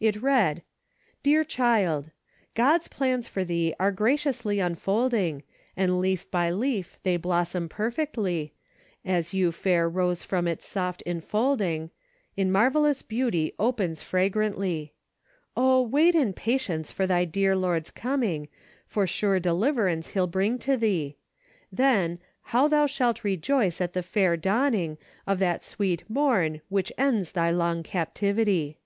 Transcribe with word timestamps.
It 0.00 0.22
read:" 0.22 0.62
Dear 1.22 1.42
child: 1.44 2.10
"'God's 2.54 2.88
plans 2.88 3.28
for 3.28 3.44
thee 3.44 3.74
are 3.80 3.92
graciously 3.92 4.58
unfolding, 4.58 5.42
And 5.76 6.00
leaf 6.00 6.30
by 6.30 6.50
leaf 6.50 6.98
they 7.02 7.18
blossom 7.18 7.68
perfectly, 7.68 8.54
As 9.04 9.34
yon 9.34 9.52
fair 9.52 9.88
rose 9.88 10.22
from 10.24 10.48
its 10.48 10.66
soft 10.66 11.02
enfolding. 11.06 11.90
In 12.38 12.50
marvelous 12.50 13.02
beauty 13.02 13.54
opens 13.58 14.02
fragrantly. 14.02 14.94
Oh, 15.56 15.82
wait 15.82 16.14
in 16.14 16.32
patience 16.32 16.90
for 16.90 17.06
thy 17.06 17.26
dear 17.26 17.54
Lord's 17.56 17.90
coming. 17.90 18.48
For 18.86 19.06
sure 19.06 19.40
deliverance 19.40 20.08
he'll 20.10 20.26
bring 20.26 20.58
to 20.60 20.76
thee; 20.78 21.16
Then, 21.72 22.18
how 22.42 22.68
thou 22.68 22.86
shalt 22.86 23.24
rejoice 23.24 23.80
at 23.82 23.92
the 23.92 24.02
fair 24.02 24.38
dawning 24.38 24.96
Of 25.26 25.38
that 25.40 25.62
sweet 25.62 26.04
morn 26.08 26.62
which 26.68 26.92
ends 26.98 27.32
thy 27.32 27.50
long 27.50 27.82
captivity. 27.82 28.78